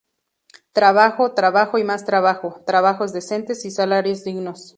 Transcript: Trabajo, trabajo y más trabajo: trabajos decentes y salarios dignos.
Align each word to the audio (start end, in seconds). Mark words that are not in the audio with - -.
Trabajo, 0.71 1.33
trabajo 1.35 1.77
y 1.77 1.83
más 1.83 2.05
trabajo: 2.05 2.63
trabajos 2.65 3.13
decentes 3.13 3.65
y 3.65 3.69
salarios 3.69 4.23
dignos. 4.23 4.69